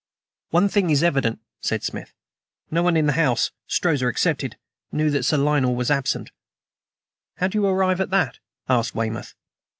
[0.49, 2.11] "One thing is evident," said Smith:
[2.71, 4.57] "no one in the house, Strozza excepted,
[4.91, 6.31] knew that Sir Lionel was absent."
[7.35, 9.35] "How do you arrive at that?" asked Weymouth.